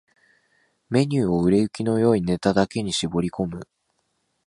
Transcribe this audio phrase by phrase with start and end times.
[0.03, 0.03] ⅱ
[0.89, 3.67] メニューを売れ行きの良いネタだけに絞り込む